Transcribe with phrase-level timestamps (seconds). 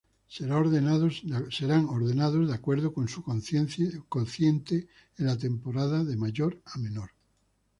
[1.57, 4.87] Serán ordenados de acuerdo con su cociente
[5.19, 7.11] en la temporada de mayor a menor.